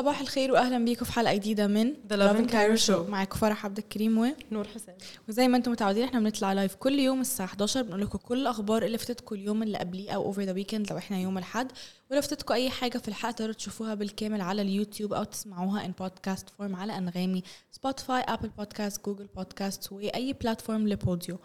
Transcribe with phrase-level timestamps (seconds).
[0.00, 3.10] صباح الخير واهلا بيكم في حلقة جديدة من The Lovin Cairo Show.
[3.10, 4.94] معاكم فرح عبد الكريم و نور حسام.
[5.28, 8.82] وزي ما أنتم متعودين إحنا بنطلع live كل يوم الساعة 11 بنقول لكم كل الأخبار
[8.82, 11.72] اللي فاتتكم اليوم اللي قبليه أو over the weekend لو إحنا يوم الأحد.
[12.10, 16.50] ولو فاتتكم أي حاجة في الحلقة تقدروا تشوفوها بالكامل على اليوتيوب أو تسمعوها in podcast
[16.50, 21.38] form على أنغامي Spotify Apple Podcasts Google Podcasts وأي platform ل audio.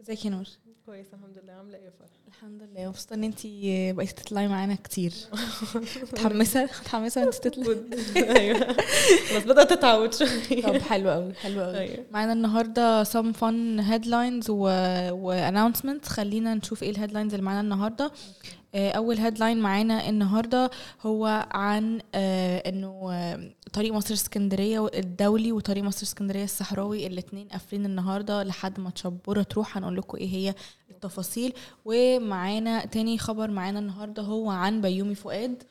[0.00, 0.44] ازيك يا نور؟
[0.86, 1.52] كويس الحمد لله.
[1.52, 2.88] عاملة إيه يا فرح؟ الحمد لله.
[2.88, 3.40] مبسوطة إن انت
[3.96, 5.12] بقيتي تطلعي معانا كتير.
[6.12, 7.76] متحمسة؟ متحمسة انت تطلعي؟
[8.38, 8.76] أيوه.
[9.36, 10.62] بس بدأت اتعود شوية.
[10.62, 12.04] طب حلو قوي حلو قوي أيوة.
[12.10, 14.70] معانا النهارده some fun headlines و,
[15.50, 16.06] announcements.
[16.08, 18.10] خلينا نشوف إيه ال headlines اللي معانا النهارده.
[18.74, 20.70] أول headline معانا النهارده
[21.02, 27.86] هو عن آه، إنه آه، طريق مصر اسكندرية الدولي وطريق مصر اسكندرية الصحراوي الاثنين قافلين
[27.86, 30.54] النهارده لحد ما تشبوره تروح هنقول لكم إيه هي
[30.90, 31.52] التفاصيل.
[31.84, 35.62] ومعانا تاني خبر معانا النهارده هو عن بيومي فؤاد.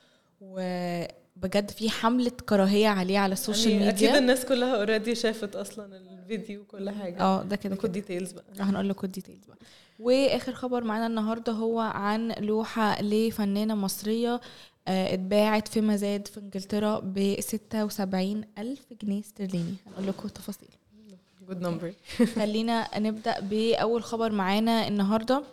[0.41, 5.55] وبجد في حملة كراهية عليه على ال social يعني ميديا أكيد الناس كلها already شافت
[5.55, 7.21] أصلا الفيديو وكل حاجة.
[7.21, 7.87] آه ده كده كده.
[7.89, 8.43] details بقى.
[8.59, 9.57] هنقول لكم ال details بقى.
[10.01, 14.41] واخر خبر معانا النهارده هو عن لوحة لفنانة مصرية
[14.87, 19.75] آه، اتباعت في مزاد في انجلترا ب 76 ألف جنيه استرليني.
[19.87, 20.69] هنقول لكم التفاصيل.
[21.47, 21.93] good number
[22.35, 25.43] خلينا نبدأ بأول خبر معانا النهارده.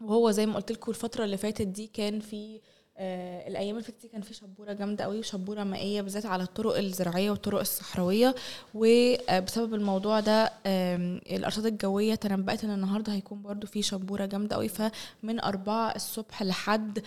[0.00, 2.60] وهو زي ما قلت لكم الفترة اللي فاتت دي كان في آه
[3.00, 7.60] الأيام اللي فاتت كان في شبورة جامدة قوي شبورة مائية بالذات على الطرق الزراعية والطرق
[7.60, 8.34] الصحراوية
[8.74, 14.68] وبسبب الموضوع ده آم، الأرصاد الجوية تنبأت إن النهارده هيكون برضو في شبورة جامدة قوي
[14.68, 17.02] فمن أربعة الصبح لحد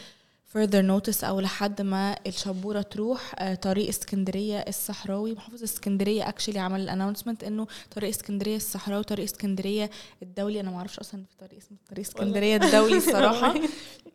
[0.54, 5.34] further notice أو لحد ما الشبورة تروح آه، طريق اسكندرية الصحراوي.
[5.34, 9.90] محافظ اسكندرية actually عمل ال announcement إنه طريق اسكندرية الصحراوي وطريق اسكندرية
[10.24, 10.60] الدولي.
[10.60, 13.56] أنا ما أعرفش أصلا في طريق اسمه طريق اسكندرية الدولي الصراحه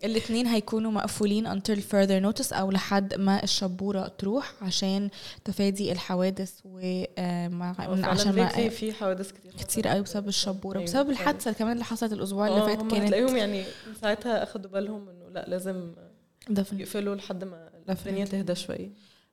[0.05, 5.11] الاثنين هيكونوا مقفولين until further notice أو لحد ما الشبورة تروح عشان
[5.45, 6.79] تفادي الحوادث و
[7.19, 7.75] آه،
[8.05, 10.79] عشان ما في حوادث كتير كتير قوي بسبب الشبورة.
[10.79, 11.11] أيوة، بسبب.
[11.11, 13.65] الحادثة كمان اللي حصلت الأسبوع اللي آه فات كانت هتلاقيهم يعني
[14.01, 15.93] ساعتها أخدوا بالهم إنه لأ لازم
[16.73, 17.69] يقفلوا لحد ما.
[17.89, 18.91] الدنيا تهدى شوية.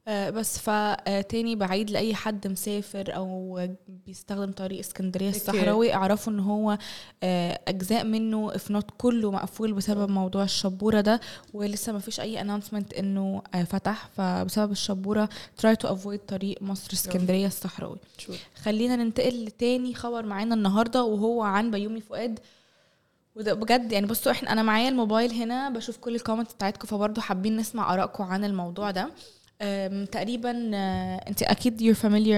[0.07, 3.59] آه، بس فتاني بعيد لأي حد مسافر أو
[4.05, 5.29] بيستخدم طريق اسكندرية.
[5.29, 6.77] الصحراوي اعرفوا إن هو
[7.23, 11.19] آه، أجزاء منه if not كله مقفول بسبب موضوع الشبورة ده
[11.53, 14.09] ولسه ما فيش أي announcement إنه آه، فتح.
[14.17, 15.29] فبسبب الشبورة
[15.61, 17.97] try to avoid طريق مصر اسكندرية الصحراوي.
[18.55, 22.39] خلينا ننتقل لتاني خبر معانا النهارده وهو عن بيومي فؤاد.
[23.35, 27.57] وده بجد يعني بصوا إحنا أنا معايا الموبايل هنا بشوف كل الكومنتس بتاعتكم فبرضه حابين
[27.57, 29.09] نسمع آرائكم عن الموضوع ده.
[30.05, 31.81] تقريبا آه، انت أكيد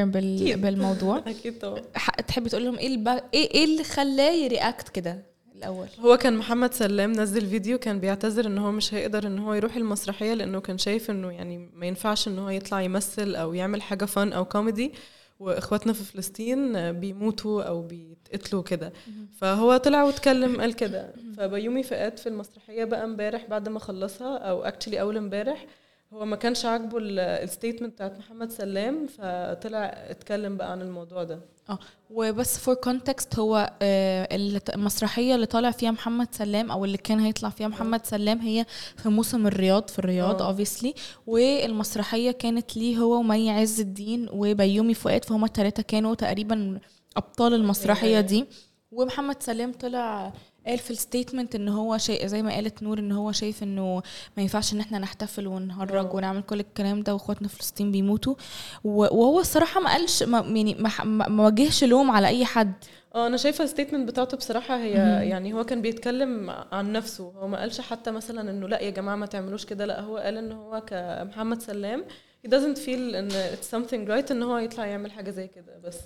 [0.05, 0.61] بال أكيد.
[0.61, 1.17] بالموضوع.
[1.27, 1.79] أكيد طبعا.
[2.27, 3.07] تحبي تقول لهم إيه الب...
[3.07, 5.25] إيه إيه اللي خلاه ي react كده
[5.55, 9.53] الأول؟ هو كان محمد سلام نزل فيديو كان بيعتذر إن هو مش هيقدر إن هو
[9.53, 13.81] يروح المسرحية لأنه كان شايف إنه يعني ما ينفعش إن هو يطلع يمثل أو يعمل
[13.81, 14.93] حاجة فن أو كوميدي
[15.39, 18.93] وإخواتنا في فلسطين بيموتوا أو بيتقتلوا كده.
[19.39, 21.13] فهو طلع واتكلم قال كده.
[21.37, 25.65] فبيومي فؤاد في المسرحية بقى امبارح بعد ما خلصها أو actually أول امبارح
[26.13, 31.39] هو ما كانش عاجبه ال statement بتاعت محمد سلام فطلع اتكلم بقى عن الموضوع ده
[31.69, 31.79] آه
[32.09, 34.27] وبس for context هو آه،
[34.75, 38.65] المسرحية اللي طالع فيها محمد سلام أو اللي كان هيطلع فيها محمد سلام هي
[38.97, 40.41] في موسم الرياض في الرياض.
[40.41, 40.93] obviously
[41.27, 46.79] والمسرحية كانت ليه هو ومي عز الدين وبيومي فؤاد فهم الثلاثه كانوا تقريبا
[47.17, 48.21] أبطال المسرحية أيوه.
[48.21, 48.45] دي
[48.91, 50.33] ومحمد سلام طلع
[50.67, 54.01] قال في ال statement إن هو شيء زي ما قالت نور إن هو شايف إنه
[54.37, 56.15] ما ينفعش إن إحنا نحتفل ونهرج.
[56.15, 58.35] ونعمل كل الكلام ده وإخواتنا في فلسطين بيموتوا.
[58.83, 62.73] وهو الصراحة ما قالش ما يعني ما, وجهش لوم على أي حد.
[63.15, 64.91] آه أنا شايفة الستيتمنت بتاعته بصراحة هي.
[65.29, 67.23] يعني هو كان بيتكلم عن نفسه.
[67.23, 69.85] هو ما قالش حتى مثلا إنه لأ يا جماعة ما تعملوش كده.
[69.85, 72.05] لأ هو قال إن هو كمحمد سلام
[72.47, 75.97] he doesn't feel إن it's something right إن هو يطلع يعمل حاجة زي كده بس.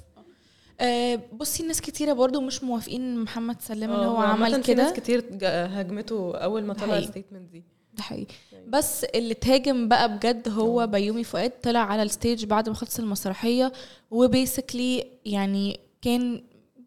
[0.79, 4.93] آه بصي ناس كتيرة برضو مش موافقين محمد سلام ان آه هو عمل في ناس
[4.93, 6.97] كده كتير هاجمته أول ما طلع.
[6.97, 7.63] ال statement دي
[7.93, 8.65] ده حقيقي يعني.
[8.69, 10.87] بس اللي تهاجم بقى بجد هو.
[10.87, 13.71] بيومي فؤاد طلع على ال stage بعد ما خلص المسرحية
[14.11, 16.43] و basically يعني كان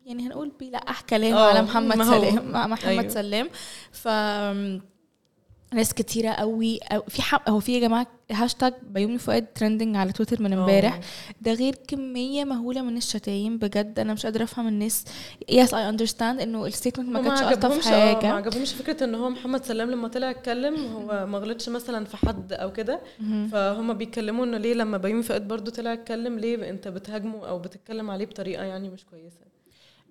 [0.07, 2.03] يعني هنقول بيلقح كلام آه، على محمد.
[2.03, 3.09] سلام مع محمد أيوه.
[3.09, 3.49] سلام
[3.93, 4.09] ف
[5.75, 6.79] ناس كتيرة قوي.
[6.79, 10.95] أو في حق هو في يا جماعة هاشتاج بيومي فؤاد trending على تويتر من امبارح.
[10.95, 11.01] آه.
[11.41, 13.59] ده غير كمية مهولة من الشتايم.
[13.59, 15.05] بجد أنا مش قادرة أفهم الناس.
[15.49, 19.15] yes I understand إنه ال statement ما كانتش ألطف آه، ما حاجة عجبهمش فكرة إن
[19.15, 23.01] هو محمد سلام لما طلع اتكلم هو ما غلطش مثلا في حد أو كده.
[23.53, 28.11] فهم بيتكلموا إنه ليه لما بيومي فؤاد برضو طلع اتكلم ليه أنت بتهاجمه أو بتتكلم
[28.11, 29.37] عليه بطريقة يعني مش كويسة.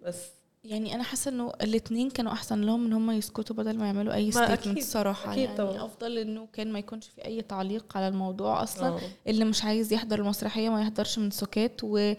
[0.05, 4.13] بس يعني أنا حاسة إنه الاثنين كانوا أحسن لهم إن هم يسكتوا بدل ما يعملوا
[4.13, 5.85] أي statement الصراحه أكيد يعني طبعاً.
[5.85, 8.99] أفضل إنه كان ما يكونش في أي تعليق على الموضوع أصلا آه.
[9.27, 12.13] اللي مش عايز يحضر المسرحية ما يحضرش من سكات و...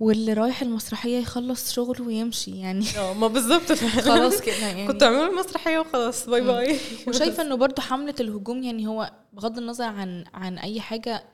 [0.00, 3.72] واللي رايح المسرحية يخلص شغل ويمشي يعني آه ما بالظبط
[4.08, 6.40] خلاص كده يعني كنت اعملوا المسرحية وخلاص bye.
[6.40, 6.78] bye
[7.08, 11.24] وشايفة إنه برضو حملة الهجوم يعني هو بغض النظر عن عن أي حاجة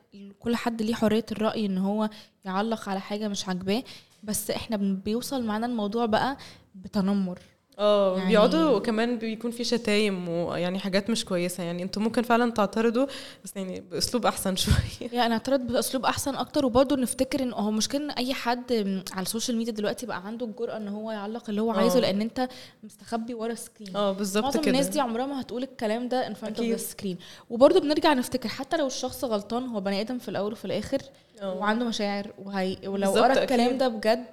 [0.41, 2.11] كل حد ليه حرية الرأي إن هو
[2.44, 3.82] يعلق على حاجة مش عاجباه
[4.22, 6.37] بس إحنا بيوصل معانا الموضوع بقى
[6.75, 7.38] بتنمر.
[7.81, 11.62] آه يعني- بيقعدوا وكمان بيكون في شتايم ويعني حاجات مش كويسة.
[11.65, 13.06] يعني أنتوا ممكن فعلا تعترضوا
[13.44, 14.75] بس يعني بأسلوب أحسن شوية.
[15.12, 16.67] يعني أعترض بأسلوب أحسن أكتر.
[16.67, 18.73] وبرضه نفتكر إن هو مشكلة ان أي حد
[19.12, 22.00] على ال social media دلوقتي بقى عنده الجرأة إن هو يعلق اللي هو عايزه آه.
[22.00, 22.49] لأن أنت
[22.82, 24.71] مستخبي ورا screen آه بالظبط معظم كده.
[24.71, 27.17] الناس دي عمرها ما هتقول الكلام ده in front of screen
[27.50, 30.99] وبرضه بنرجع نفتكر حتى لو الشخص غلطان هو بني آدم في الأول وفي الآخر
[31.43, 31.55] آه.
[31.55, 33.79] وعنده مشاعر وهي ولو قرأ الكلام.
[33.79, 34.25] ده بجد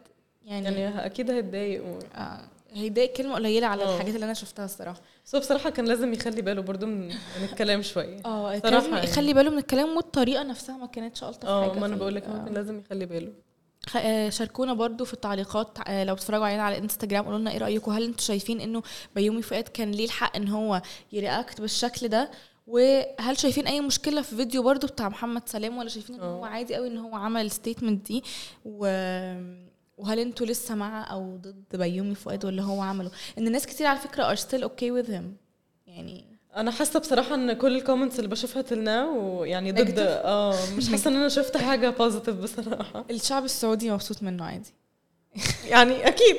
[0.45, 1.99] يعني, يعني يعني أكيد هيتضايق و...
[2.15, 2.41] آه.
[2.77, 3.94] هيضايق كلمة قليلة على آه.
[3.95, 5.01] الحاجات اللي أنا شفتها الصراحة.
[5.25, 7.12] بس هو بصراحة كان لازم يخلي باله برضو من,
[7.44, 8.18] الكلام شوية.
[8.25, 9.03] آه يعني.
[9.03, 12.25] يخلي باله من الكلام والطريقة نفسها ما كانتش ألطف حاجة آه ما أنا بقول لك
[12.25, 13.33] ال- ممكن لازم يخلي باله.
[13.95, 15.77] آه، شاركونا برضو في التعليقات.
[15.88, 17.91] آه، لو بتتفرجوا علينا على انستجرام قولوا لنا إيه رأيكم.
[17.91, 18.81] هل أنتوا شايفين إنه
[19.15, 20.81] بيومي فؤاد كان ليه الحق إن هو
[21.13, 22.31] ي react بالشكل ده؟
[22.68, 26.45] وهل شايفين أي مشكلة في فيديو برضو بتاع محمد سلام؟ ولا شايفين إن هو.
[26.45, 28.23] عادي قوي إن هو عمل ال statement دي؟
[28.65, 28.85] و...
[29.97, 33.99] وهل أنتوا لسه مع أو ضد بيومي فؤاد واللي هو عمله؟ إن ناس كتير على
[33.99, 35.23] فكرة are still okay with him.
[35.88, 40.89] يعني أنا حاسة بصراحة إن كل ال comments اللي بشوفها تلنا ويعني ضد؟ آه مش
[40.91, 43.05] حاسة إن أنا شفت حاجة positive بصراحة.
[43.11, 44.73] الشعب السعودي مبسوط منه عادي.
[45.73, 46.35] يعني أكيد.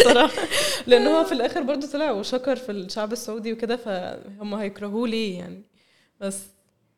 [0.00, 0.42] بصراحة.
[0.86, 5.62] لأن هو في الآخر برضو طلع وشكر في الشعب السعودي وكده فهم هيكرهوه ليه يعني؟
[6.20, 6.38] بس.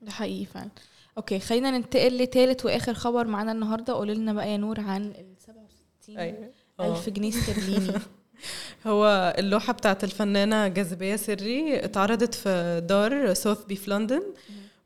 [0.01, 0.71] ده حقيقي فعلا.
[1.17, 3.93] okay خلينا ننتقل لتالت وآخر خبر معانا النهارده.
[3.93, 5.13] قولي لنا بقى يا نور عن
[6.07, 6.51] 67 أيوه.
[6.81, 6.97] آه.
[6.97, 7.93] ألف جنيه استرليني
[8.87, 14.23] هو اللوحة بتاعت الفنانة جاذبية سري اتعرضت في دار سوثبي في لندن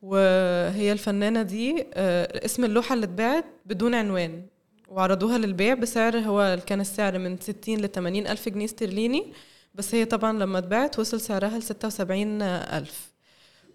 [0.02, 4.42] وهي الفنانة دي آه، اسم اللوحة اللي اتباعت بدون عنوان.
[4.88, 9.32] وعرضوها للبيع بسعر هو كان السعر من 60 ل 80 ألف جنيه استرليني
[9.74, 13.12] بس هي طبعا لما اتباعت وصل سعرها ل 76 ألف.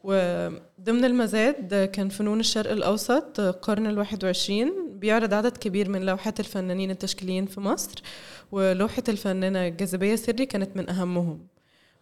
[0.03, 4.73] وضمن المزاد كان فنون الشرق الأوسط القرن الواحد وعشرين.
[5.03, 8.03] بيعرض عدد كبير من لوحات الفنانين التشكيليين في مصر
[8.51, 11.47] ولوحة الفنانة جاذبية سري كانت من أهمهم.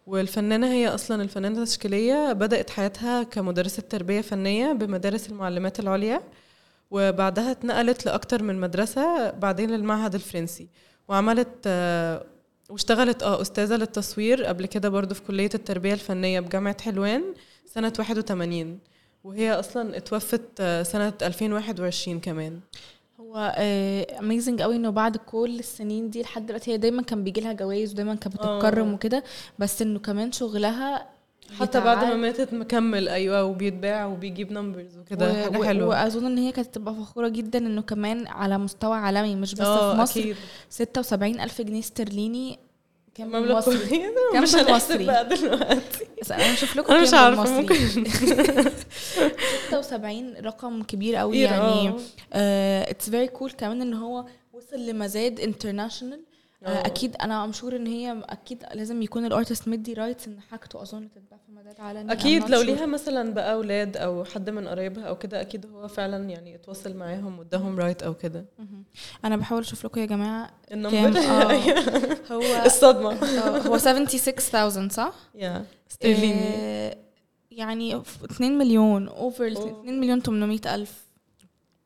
[0.06, 6.22] والفنانة هي أصلا الفنانة التشكيلية بدأت حياتها كمدرسة تربية فنية بمدارس المعلمات العليا
[6.90, 10.68] وبعدها اتنقلت لأكتر من مدرسة بعدين للمعهد الفرنسي.
[11.08, 11.66] وعملت
[12.70, 17.22] واشتغلت آه أستاذة للتصوير قبل كده برضو في كلية التربية الفنية بجامعة حلوان
[17.66, 18.78] سنة 81
[19.24, 22.60] وهي أصلا اتوفت آه، سنة 2021 كمان.
[23.20, 23.36] هو
[24.20, 27.92] amazing قوي إنه بعد كل السنين دي لحد دلوقتي هي دايما كان بيجي لها جوائز
[27.92, 28.36] ودايما كانت.
[28.36, 29.24] بتتكرم وكده
[29.58, 31.08] بس إنه كمان شغلها
[31.60, 32.14] حتى بعد ما.
[32.16, 35.32] ماتت مكمل أيوه وبيتباع وبيجيب numbers وكده.
[35.44, 35.88] حاجة حلوة.
[35.88, 39.94] وأظن إن هي كانت تبقى فخورة جدا إنه كمان على مستوى عالمي مش بس في
[39.96, 40.20] مصر.
[40.20, 40.36] أكيد.
[40.70, 42.58] 76 ألف جنيه استرليني
[43.14, 47.60] كام مبلغ مصري؟ كام مش بالمصري؟ بقى دلوقتي بس أنا هشوف لكم أنا مش عارفة.
[47.60, 47.74] ممكن.
[49.70, 51.92] 76 رقم كبير قوي يعني.
[52.32, 56.20] it's very cool كمان إن هو وصل لمزاد international
[56.64, 56.86] آه.
[56.86, 60.82] أكيد أنا I'm sure إن هي أكيد لازم يكون ال artist مدي rights إن حاجته
[60.82, 62.62] أظن تتباع في مزاد عالمي I'm أكيد لو.
[62.62, 66.96] ليها مثلا بقى أولاد أو حد من قرايبها أو كده أكيد هو فعلا يعني اتواصل
[66.96, 68.44] معاهم واداهم right أو كده.
[69.24, 75.14] أنا بحاول أشوف لكم يا جماعة ال number آه هو الصدمة آه، هو 76000 صح؟
[75.34, 76.96] يا استرليني آه،
[77.50, 79.80] يعني 2 مليون over أوه.
[79.80, 81.06] 2 مليون 800 ألف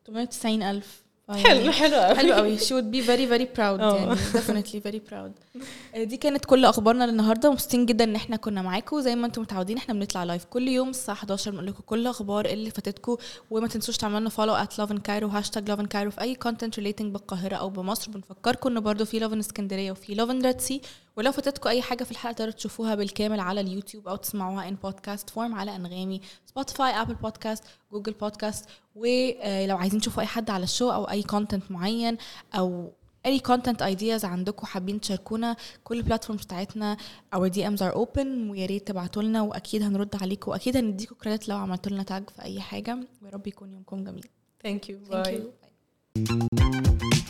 [0.06, 1.72] 890 ألف حلو.
[1.72, 3.96] حلو قوي حلو قوي she would be very very proud آه.
[3.96, 4.16] يعني.
[4.16, 5.30] Definitely very proud.
[5.94, 7.50] آه، دي كانت كل أخبارنا للنهاردة.
[7.50, 10.88] مبسوطين جدا إن إحنا كنا معاكم زي ما أنتم متعودين إحنا بنطلع live كل يوم
[10.88, 13.16] الساعة 11 بنقول لكم كل الاخبار اللي فاتتكم
[13.50, 16.34] وما تنسوش تعملوا لنا follow at love in cairo hashtag love in cairo في أي
[16.34, 18.10] content relating بالقاهرة أو بمصر.
[18.10, 20.86] بنفكركم إن برضه في love in اسكندريه وفي love in red sea.
[21.16, 25.30] ولو فاتتكم أي حاجة في الحلقة تقدروا تشوفوها بالكامل على اليوتيوب أو تسمعوها in podcast
[25.30, 30.69] form على أنغامي Spotify Apple Podcast Google Podcast ولو عايزين تشوفوا أي حد على ال
[30.69, 32.16] show أو أي content معين
[32.54, 32.92] أو
[33.28, 36.96] any content ideas عندكم حابين تشاركونا كل ال platforms بتاعتنا
[37.36, 41.56] our DMs are open ويا ريت تبعتوا لنا وأكيد هنرد عليكم وأكيد هنديكم credit لو
[41.56, 42.98] عملتوا لنا tag في أي حاجة.
[43.22, 44.26] ويا رب يكون يومكم جميل.
[44.62, 45.52] thank you Thank bye.